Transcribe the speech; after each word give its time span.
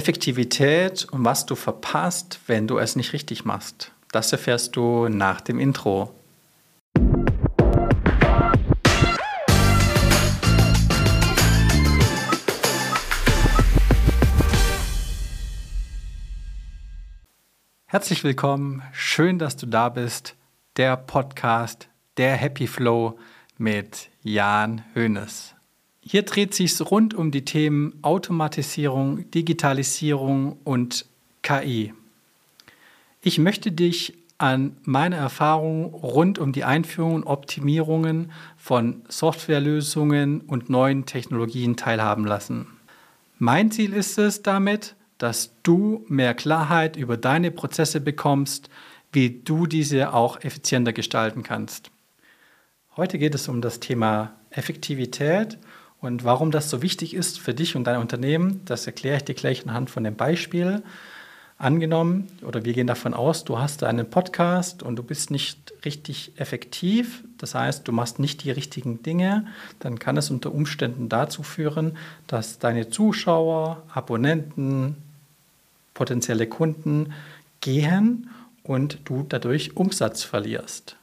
Effektivität 0.00 1.06
und 1.10 1.26
was 1.26 1.44
du 1.44 1.54
verpasst, 1.54 2.40
wenn 2.46 2.66
du 2.66 2.78
es 2.78 2.96
nicht 2.96 3.12
richtig 3.12 3.44
machst. 3.44 3.92
Das 4.12 4.32
erfährst 4.32 4.74
du 4.74 5.10
nach 5.10 5.42
dem 5.42 5.60
Intro. 5.60 6.14
Herzlich 17.84 18.24
willkommen, 18.24 18.82
schön, 18.92 19.38
dass 19.38 19.56
du 19.56 19.66
da 19.66 19.90
bist. 19.90 20.34
Der 20.78 20.96
Podcast, 20.96 21.90
der 22.16 22.36
Happy 22.36 22.66
Flow 22.66 23.18
mit 23.58 24.08
Jan 24.22 24.82
Hoeneß. 24.94 25.59
Hier 26.02 26.22
dreht 26.22 26.54
sich 26.54 26.80
rund 26.80 27.14
um 27.14 27.30
die 27.30 27.44
Themen 27.44 27.94
Automatisierung, 28.02 29.30
Digitalisierung 29.30 30.56
und 30.64 31.04
KI. 31.42 31.92
Ich 33.20 33.38
möchte 33.38 33.70
dich 33.70 34.14
an 34.38 34.76
meine 34.84 35.16
Erfahrungen 35.16 35.84
rund 35.92 36.38
um 36.38 36.52
die 36.52 36.64
Einführung 36.64 37.16
und 37.16 37.24
Optimierungen 37.24 38.32
von 38.56 39.02
Softwarelösungen 39.08 40.40
und 40.40 40.70
neuen 40.70 41.04
Technologien 41.04 41.76
teilhaben 41.76 42.24
lassen. 42.24 42.66
Mein 43.38 43.70
Ziel 43.70 43.92
ist 43.92 44.18
es 44.18 44.42
damit, 44.42 44.94
dass 45.18 45.50
du 45.62 46.06
mehr 46.08 46.32
Klarheit 46.32 46.96
über 46.96 47.18
deine 47.18 47.50
Prozesse 47.50 48.00
bekommst, 48.00 48.70
wie 49.12 49.42
du 49.44 49.66
diese 49.66 50.14
auch 50.14 50.42
effizienter 50.42 50.94
gestalten 50.94 51.42
kannst. 51.42 51.90
Heute 52.96 53.18
geht 53.18 53.34
es 53.34 53.48
um 53.48 53.60
das 53.60 53.80
Thema 53.80 54.32
Effektivität 54.48 55.58
und 56.00 56.24
warum 56.24 56.50
das 56.50 56.70
so 56.70 56.82
wichtig 56.82 57.14
ist 57.14 57.38
für 57.38 57.52
dich 57.52 57.76
und 57.76 57.84
dein 57.84 58.00
Unternehmen, 58.00 58.62
das 58.64 58.86
erkläre 58.86 59.18
ich 59.18 59.24
dir 59.24 59.34
gleich 59.34 59.64
anhand 59.66 59.90
von 59.90 60.04
dem 60.04 60.16
Beispiel. 60.16 60.82
Angenommen, 61.58 62.28
oder 62.40 62.64
wir 62.64 62.72
gehen 62.72 62.86
davon 62.86 63.12
aus, 63.12 63.44
du 63.44 63.58
hast 63.58 63.84
einen 63.84 64.08
Podcast 64.08 64.82
und 64.82 64.96
du 64.96 65.02
bist 65.02 65.30
nicht 65.30 65.74
richtig 65.84 66.32
effektiv, 66.36 67.22
das 67.36 67.54
heißt, 67.54 67.86
du 67.86 67.92
machst 67.92 68.18
nicht 68.18 68.44
die 68.44 68.50
richtigen 68.50 69.02
Dinge, 69.02 69.46
dann 69.78 69.98
kann 69.98 70.16
es 70.16 70.30
unter 70.30 70.54
Umständen 70.54 71.10
dazu 71.10 71.42
führen, 71.42 71.98
dass 72.26 72.58
deine 72.58 72.88
Zuschauer, 72.88 73.82
Abonnenten, 73.92 74.96
potenzielle 75.92 76.46
Kunden 76.46 77.12
gehen 77.60 78.30
und 78.62 79.00
du 79.04 79.26
dadurch 79.28 79.76
Umsatz 79.76 80.22
verlierst. 80.22 80.96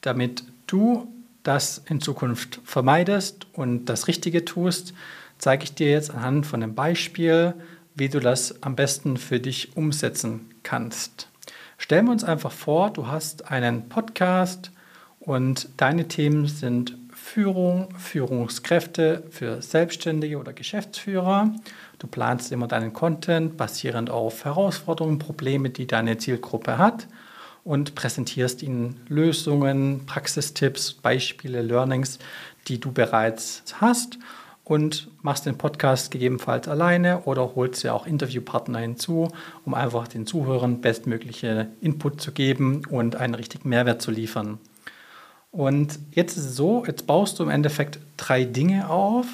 Damit 0.00 0.44
du 0.66 1.12
das 1.42 1.82
in 1.88 2.00
Zukunft 2.00 2.60
vermeidest 2.64 3.46
und 3.52 3.86
das 3.86 4.08
Richtige 4.08 4.44
tust, 4.44 4.94
zeige 5.38 5.64
ich 5.64 5.74
dir 5.74 5.90
jetzt 5.90 6.10
anhand 6.10 6.46
von 6.46 6.62
einem 6.62 6.74
Beispiel, 6.74 7.54
wie 7.94 8.08
du 8.08 8.20
das 8.20 8.62
am 8.62 8.76
besten 8.76 9.16
für 9.16 9.40
dich 9.40 9.76
umsetzen 9.76 10.50
kannst. 10.62 11.28
Stellen 11.78 12.06
wir 12.06 12.12
uns 12.12 12.24
einfach 12.24 12.52
vor, 12.52 12.90
du 12.90 13.08
hast 13.08 13.50
einen 13.50 13.88
Podcast 13.88 14.70
und 15.18 15.68
deine 15.76 16.08
Themen 16.08 16.46
sind 16.46 16.96
Führung, 17.12 17.88
Führungskräfte 17.98 19.24
für 19.30 19.62
Selbstständige 19.62 20.38
oder 20.38 20.52
Geschäftsführer. 20.52 21.54
Du 21.98 22.06
planst 22.06 22.52
immer 22.52 22.68
deinen 22.68 22.92
Content 22.92 23.56
basierend 23.56 24.10
auf 24.10 24.44
Herausforderungen, 24.44 25.18
Probleme, 25.18 25.70
die 25.70 25.86
deine 25.86 26.18
Zielgruppe 26.18 26.78
hat 26.78 27.06
und 27.64 27.94
präsentierst 27.94 28.62
ihnen 28.62 29.00
Lösungen, 29.08 30.04
Praxistipps, 30.06 30.94
Beispiele, 30.94 31.62
Learnings, 31.62 32.18
die 32.68 32.80
du 32.80 32.92
bereits 32.92 33.62
hast 33.80 34.18
und 34.64 35.08
machst 35.22 35.46
den 35.46 35.58
Podcast 35.58 36.10
gegebenenfalls 36.10 36.68
alleine 36.68 37.22
oder 37.22 37.54
holst 37.54 37.82
dir 37.82 37.94
auch 37.94 38.06
Interviewpartner 38.06 38.78
hinzu, 38.78 39.28
um 39.64 39.74
einfach 39.74 40.08
den 40.08 40.26
Zuhörern 40.26 40.80
bestmögliche 40.80 41.68
Input 41.80 42.20
zu 42.20 42.32
geben 42.32 42.82
und 42.88 43.16
einen 43.16 43.34
richtigen 43.34 43.68
Mehrwert 43.68 44.02
zu 44.02 44.10
liefern. 44.10 44.58
Und 45.50 45.98
jetzt 46.12 46.36
ist 46.36 46.46
es 46.46 46.56
so, 46.56 46.84
jetzt 46.86 47.06
baust 47.06 47.38
du 47.38 47.42
im 47.42 47.50
Endeffekt 47.50 47.98
drei 48.16 48.44
Dinge 48.44 48.88
auf. 48.88 49.26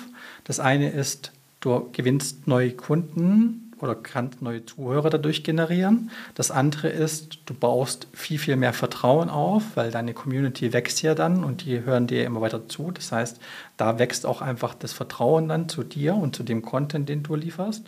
Das 0.44 0.58
eine 0.58 0.91
ist, 0.91 1.32
du 1.60 1.88
gewinnst 1.92 2.48
neue 2.48 2.72
Kunden 2.72 3.67
oder 3.83 3.94
kannst 3.94 4.43
neue 4.43 4.65
Zuhörer 4.65 5.11
dadurch 5.11 5.44
generieren. 5.44 6.11
Das 6.34 6.50
andere 6.50 6.89
ist, 6.89 7.39
du 7.47 7.55
baust 7.55 8.09
viel, 8.12 8.39
viel 8.39 8.56
mehr 8.56 8.72
Vertrauen 8.72 9.31
auf, 9.31 9.62
weil 9.75 9.91
deine 9.91 10.15
Community 10.15 10.72
wächst 10.72 11.03
ja 11.03 11.15
dann 11.15 11.44
und 11.44 11.65
die 11.65 11.84
hören 11.84 12.06
dir 12.06 12.25
immer 12.25 12.41
weiter 12.41 12.69
zu. 12.69 12.91
Das 12.91 13.12
heißt, 13.12 13.41
da 13.77 13.99
wächst 13.99 14.27
auch 14.27 14.43
einfach 14.43 14.75
das 14.75 14.93
Vertrauen 14.93 15.49
dann 15.49 15.69
zu 15.69 15.83
dir 15.83 16.15
und 16.15 16.34
zu 16.34 16.43
dem 16.43 16.62
Content, 16.62 17.09
den 17.09 17.22
du 17.22 17.34
lieferst. 17.34 17.84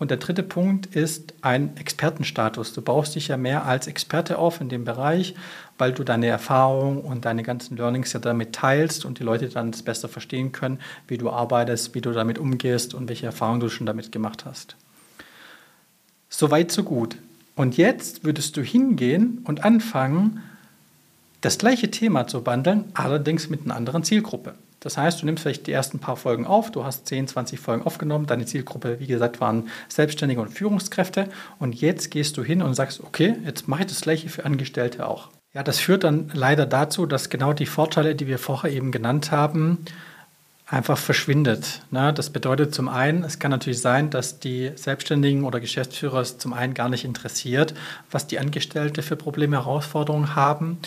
Und 0.00 0.10
der 0.10 0.16
dritte 0.16 0.42
Punkt 0.42 0.86
ist 0.96 1.34
ein 1.42 1.76
Expertenstatus. 1.76 2.72
Du 2.72 2.80
baust 2.80 3.16
dich 3.16 3.28
ja 3.28 3.36
mehr 3.36 3.66
als 3.66 3.86
Experte 3.86 4.38
auf 4.38 4.62
in 4.62 4.70
dem 4.70 4.86
Bereich, 4.86 5.34
weil 5.76 5.92
du 5.92 6.04
deine 6.04 6.26
Erfahrung 6.26 7.02
und 7.02 7.26
deine 7.26 7.42
ganzen 7.42 7.76
Learnings 7.76 8.14
ja 8.14 8.18
damit 8.18 8.54
teilst 8.54 9.04
und 9.04 9.18
die 9.18 9.24
Leute 9.24 9.50
dann 9.50 9.72
das 9.72 9.82
besser 9.82 10.08
verstehen 10.08 10.52
können, 10.52 10.78
wie 11.06 11.18
du 11.18 11.28
arbeitest, 11.28 11.94
wie 11.94 12.00
du 12.00 12.12
damit 12.12 12.38
umgehst 12.38 12.94
und 12.94 13.10
welche 13.10 13.26
Erfahrungen 13.26 13.60
du 13.60 13.68
schon 13.68 13.86
damit 13.86 14.10
gemacht 14.10 14.46
hast. 14.46 14.74
So 16.30 16.50
weit, 16.50 16.70
so 16.70 16.84
gut. 16.84 17.16
Und 17.56 17.76
jetzt 17.76 18.24
würdest 18.24 18.56
du 18.56 18.62
hingehen 18.62 19.42
und 19.44 19.64
anfangen, 19.64 20.40
das 21.40 21.58
gleiche 21.58 21.90
Thema 21.90 22.26
zu 22.26 22.42
behandeln, 22.42 22.84
allerdings 22.94 23.50
mit 23.50 23.64
einer 23.64 23.74
anderen 23.74 24.04
Zielgruppe. 24.04 24.54
Das 24.78 24.96
heißt, 24.96 25.20
du 25.20 25.26
nimmst 25.26 25.42
vielleicht 25.42 25.66
die 25.66 25.72
ersten 25.72 25.98
paar 25.98 26.16
Folgen 26.16 26.46
auf, 26.46 26.70
du 26.70 26.84
hast 26.84 27.06
10, 27.06 27.28
20 27.28 27.60
Folgen 27.60 27.82
aufgenommen, 27.82 28.26
deine 28.26 28.46
Zielgruppe, 28.46 28.98
wie 28.98 29.06
gesagt, 29.06 29.40
waren 29.40 29.68
Selbstständige 29.88 30.40
und 30.40 30.48
Führungskräfte 30.48 31.28
und 31.58 31.74
jetzt 31.74 32.10
gehst 32.10 32.36
du 32.38 32.44
hin 32.44 32.62
und 32.62 32.74
sagst, 32.74 33.02
okay, 33.02 33.36
jetzt 33.44 33.68
mache 33.68 33.82
ich 33.82 33.88
das 33.88 34.00
gleiche 34.00 34.30
für 34.30 34.46
Angestellte 34.46 35.06
auch. 35.06 35.28
Ja, 35.52 35.62
das 35.62 35.80
führt 35.80 36.04
dann 36.04 36.30
leider 36.32 36.64
dazu, 36.64 37.06
dass 37.06 37.28
genau 37.28 37.52
die 37.52 37.66
Vorteile, 37.66 38.14
die 38.14 38.26
wir 38.26 38.38
vorher 38.38 38.72
eben 38.72 38.92
genannt 38.92 39.32
haben, 39.32 39.84
einfach 40.70 40.98
verschwindet. 40.98 41.82
Ne? 41.90 42.12
Das 42.14 42.30
bedeutet 42.30 42.72
zum 42.72 42.88
einen, 42.88 43.24
es 43.24 43.40
kann 43.40 43.50
natürlich 43.50 43.80
sein, 43.80 44.08
dass 44.10 44.38
die 44.38 44.70
Selbstständigen 44.76 45.44
oder 45.44 45.58
Geschäftsführer 45.58 46.20
es 46.20 46.38
zum 46.38 46.52
einen 46.52 46.74
gar 46.74 46.88
nicht 46.88 47.04
interessiert, 47.04 47.74
was 48.10 48.28
die 48.28 48.38
Angestellte 48.38 49.02
für 49.02 49.16
Probleme, 49.16 49.56
Herausforderungen 49.56 50.36
haben 50.36 50.78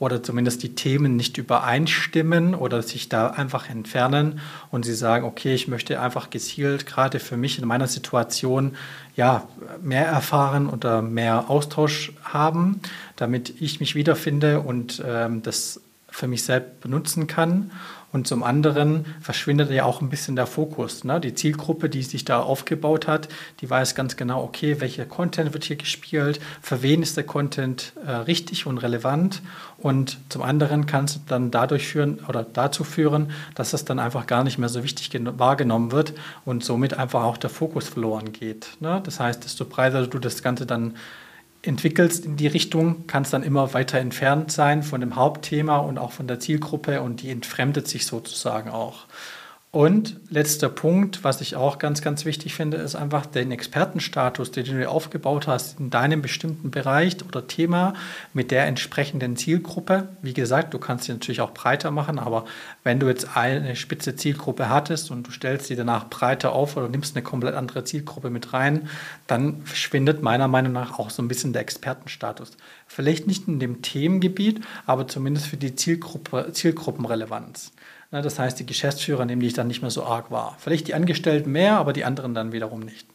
oder 0.00 0.22
zumindest 0.24 0.64
die 0.64 0.74
Themen 0.74 1.14
nicht 1.14 1.38
übereinstimmen 1.38 2.56
oder 2.56 2.82
sich 2.82 3.08
da 3.08 3.28
einfach 3.28 3.70
entfernen 3.70 4.40
und 4.72 4.84
sie 4.84 4.94
sagen, 4.94 5.24
okay, 5.24 5.54
ich 5.54 5.68
möchte 5.68 6.00
einfach 6.00 6.30
gezielt 6.30 6.86
gerade 6.86 7.20
für 7.20 7.36
mich 7.36 7.60
in 7.60 7.66
meiner 7.66 7.86
Situation 7.86 8.76
ja 9.14 9.46
mehr 9.80 10.06
erfahren 10.06 10.68
oder 10.68 11.00
mehr 11.00 11.48
Austausch 11.48 12.12
haben, 12.24 12.80
damit 13.14 13.60
ich 13.60 13.78
mich 13.78 13.94
wiederfinde 13.94 14.60
und 14.60 15.02
ähm, 15.06 15.42
das 15.42 15.80
für 16.18 16.26
mich 16.26 16.42
selbst 16.42 16.80
benutzen 16.80 17.26
kann. 17.28 17.70
Und 18.10 18.26
zum 18.26 18.42
anderen 18.42 19.04
verschwindet 19.20 19.70
ja 19.70 19.84
auch 19.84 20.00
ein 20.00 20.08
bisschen 20.08 20.34
der 20.34 20.46
Fokus. 20.46 21.04
Ne? 21.04 21.20
Die 21.20 21.34
Zielgruppe, 21.34 21.90
die 21.90 22.02
sich 22.02 22.24
da 22.24 22.40
aufgebaut 22.40 23.06
hat, 23.06 23.28
die 23.60 23.68
weiß 23.68 23.94
ganz 23.94 24.16
genau, 24.16 24.42
okay, 24.42 24.80
welcher 24.80 25.04
Content 25.04 25.52
wird 25.52 25.64
hier 25.64 25.76
gespielt, 25.76 26.40
für 26.62 26.82
wen 26.82 27.02
ist 27.02 27.18
der 27.18 27.24
Content 27.24 27.92
äh, 28.06 28.10
richtig 28.10 28.66
und 28.66 28.78
relevant. 28.78 29.42
Und 29.76 30.18
zum 30.30 30.42
anderen 30.42 30.86
kann 30.86 31.04
es 31.04 31.20
dann 31.26 31.50
dadurch 31.50 31.86
führen 31.86 32.20
oder 32.26 32.44
dazu 32.44 32.82
führen, 32.82 33.30
dass 33.54 33.74
es 33.74 33.84
dann 33.84 33.98
einfach 33.98 34.26
gar 34.26 34.42
nicht 34.42 34.58
mehr 34.58 34.70
so 34.70 34.82
wichtig 34.82 35.10
wahrgenommen 35.38 35.92
wird 35.92 36.14
und 36.46 36.64
somit 36.64 36.94
einfach 36.94 37.24
auch 37.24 37.36
der 37.36 37.50
Fokus 37.50 37.88
verloren 37.88 38.32
geht. 38.32 38.70
Ne? 38.80 39.02
Das 39.04 39.20
heißt, 39.20 39.44
desto 39.44 39.66
breiter 39.66 40.06
du 40.06 40.18
das 40.18 40.42
Ganze 40.42 40.64
dann 40.64 40.94
entwickelst 41.62 42.24
in 42.24 42.36
die 42.36 42.46
Richtung, 42.46 43.06
kann 43.06 43.22
es 43.22 43.30
dann 43.30 43.42
immer 43.42 43.74
weiter 43.74 43.98
entfernt 43.98 44.52
sein 44.52 44.82
von 44.82 45.00
dem 45.00 45.16
Hauptthema 45.16 45.78
und 45.78 45.98
auch 45.98 46.12
von 46.12 46.28
der 46.28 46.40
Zielgruppe 46.40 47.02
und 47.02 47.22
die 47.22 47.30
entfremdet 47.30 47.88
sich 47.88 48.06
sozusagen 48.06 48.70
auch. 48.70 49.06
Und 49.70 50.18
letzter 50.30 50.70
Punkt, 50.70 51.24
was 51.24 51.42
ich 51.42 51.54
auch 51.54 51.78
ganz, 51.78 52.00
ganz 52.00 52.24
wichtig 52.24 52.54
finde, 52.54 52.78
ist 52.78 52.96
einfach 52.96 53.26
den 53.26 53.52
Expertenstatus, 53.52 54.50
den 54.50 54.64
du 54.64 54.88
aufgebaut 54.88 55.46
hast 55.46 55.78
in 55.78 55.90
deinem 55.90 56.22
bestimmten 56.22 56.70
Bereich 56.70 57.18
oder 57.26 57.46
Thema 57.46 57.92
mit 58.32 58.50
der 58.50 58.64
entsprechenden 58.64 59.36
Zielgruppe. 59.36 60.08
Wie 60.22 60.32
gesagt, 60.32 60.72
du 60.72 60.78
kannst 60.78 61.04
sie 61.04 61.12
natürlich 61.12 61.42
auch 61.42 61.52
breiter 61.52 61.90
machen, 61.90 62.18
aber 62.18 62.46
wenn 62.82 62.98
du 62.98 63.08
jetzt 63.08 63.36
eine 63.36 63.76
spitze 63.76 64.16
Zielgruppe 64.16 64.70
hattest 64.70 65.10
und 65.10 65.26
du 65.26 65.32
stellst 65.32 65.66
sie 65.66 65.76
danach 65.76 66.08
breiter 66.08 66.52
auf 66.52 66.78
oder 66.78 66.88
nimmst 66.88 67.14
eine 67.14 67.22
komplett 67.22 67.54
andere 67.54 67.84
Zielgruppe 67.84 68.30
mit 68.30 68.54
rein, 68.54 68.88
dann 69.26 69.60
verschwindet 69.66 70.22
meiner 70.22 70.48
Meinung 70.48 70.72
nach 70.72 70.98
auch 70.98 71.10
so 71.10 71.20
ein 71.20 71.28
bisschen 71.28 71.52
der 71.52 71.60
Expertenstatus. 71.60 72.52
Vielleicht 72.86 73.26
nicht 73.26 73.46
in 73.48 73.60
dem 73.60 73.82
Themengebiet, 73.82 74.62
aber 74.86 75.06
zumindest 75.06 75.46
für 75.46 75.58
die 75.58 75.74
Zielgruppe, 75.74 76.52
Zielgruppenrelevanz. 76.54 77.72
Das 78.10 78.38
heißt, 78.38 78.58
die 78.58 78.64
Geschäftsführer 78.64 79.26
nehmen 79.26 79.42
dich 79.42 79.52
dann 79.58 79.66
nicht 79.66 79.82
mehr 79.82 79.90
so 79.90 80.04
arg 80.04 80.30
wahr. 80.30 80.56
Vielleicht 80.58 80.88
die 80.88 80.94
Angestellten 80.94 81.52
mehr, 81.52 81.78
aber 81.78 81.92
die 81.92 82.04
anderen 82.04 82.34
dann 82.34 82.52
wiederum 82.52 82.80
nicht. 82.80 83.06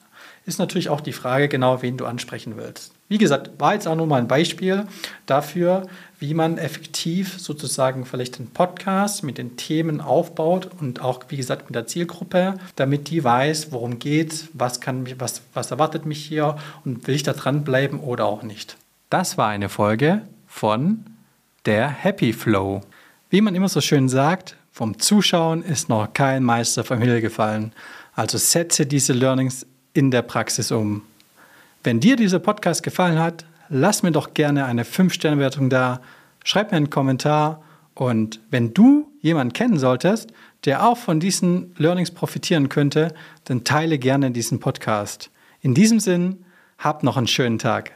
ist 0.46 0.60
natürlich 0.60 0.90
auch 0.90 1.02
die 1.02 1.14
Frage 1.14 1.48
genau, 1.48 1.82
wen 1.82 1.98
du 1.98 2.06
ansprechen 2.06 2.58
willst. 2.58 2.94
Wie 3.08 3.18
gesagt, 3.18 3.52
war 3.60 3.74
jetzt 3.74 3.88
auch 3.88 3.96
nur 3.96 4.08
mal 4.08 4.20
ein 4.20 4.28
Beispiel 4.28 4.86
dafür, 5.26 5.88
wie 6.20 6.34
man 6.34 6.58
effektiv 6.58 7.40
sozusagen 7.40 8.06
vielleicht 8.06 8.40
einen 8.40 8.50
Podcast 8.50 9.24
mit 9.24 9.38
den 9.38 9.56
Themen 9.56 10.02
aufbaut 10.02 10.70
und 10.80 11.02
auch, 11.02 11.24
wie 11.30 11.38
gesagt, 11.38 11.66
mit 11.66 11.76
der 11.76 11.88
Zielgruppe, 11.88 12.56
damit 12.76 13.10
die 13.10 13.24
weiß, 13.24 13.72
worum 13.72 14.00
geht, 14.00 14.50
was, 14.54 14.82
kann 14.82 15.04
mich, 15.04 15.20
was, 15.20 15.42
was 15.54 15.72
erwartet 15.72 16.06
mich 16.06 16.26
hier 16.26 16.58
und 16.86 17.08
will 17.08 17.16
ich 17.16 17.24
da 17.24 17.34
dranbleiben 17.34 18.00
oder 18.00 18.26
auch 18.26 18.44
nicht. 18.44 18.78
Das 19.10 19.38
war 19.38 19.50
eine 19.50 19.70
Folge 19.70 20.22
von 20.48 21.06
der 21.66 21.88
Happy 21.88 22.34
Flow. 22.34 22.82
Wie 23.30 23.42
man 23.42 23.56
immer 23.56 23.70
so 23.70 23.82
schön 23.82 24.10
sagt, 24.10 24.56
vom 24.74 24.98
Zuschauen 24.98 25.62
ist 25.62 25.88
noch 25.88 26.14
kein 26.14 26.44
Meister 26.44 26.84
vom 26.84 26.98
Himmel 26.98 27.22
gefallen. 27.22 27.74
Also 28.16 28.40
setze 28.40 28.88
diese 28.88 29.14
Learnings 29.14 29.68
in 29.94 30.10
der 30.10 30.24
Praxis 30.24 30.72
um. 30.72 31.04
Wenn 31.84 32.00
dir 32.00 32.16
dieser 32.16 32.40
Podcast 32.40 32.82
gefallen 32.82 33.20
hat, 33.20 33.46
lass 33.70 34.02
mir 34.02 34.12
doch 34.12 34.34
gerne 34.34 34.66
eine 34.66 34.84
5-Sterne-Wertung 34.84 35.70
da, 35.70 36.02
schreib 36.44 36.72
mir 36.72 36.78
einen 36.78 36.90
Kommentar 36.90 37.62
und 37.94 38.40
wenn 38.50 38.74
du 38.74 39.12
jemanden 39.22 39.54
kennen 39.54 39.78
solltest, 39.78 40.34
der 40.66 40.84
auch 40.84 40.98
von 40.98 41.20
diesen 41.20 41.76
Learnings 41.78 42.10
profitieren 42.10 42.68
könnte, 42.68 43.14
dann 43.44 43.64
teile 43.64 44.00
gerne 44.00 44.32
diesen 44.32 44.60
Podcast. 44.60 45.30
In 45.62 45.76
diesem 45.76 46.00
Sinn, 46.00 46.46
hab 46.80 47.04
noch 47.04 47.18
einen 47.18 47.28
schönen 47.28 47.60
Tag. 47.60 47.92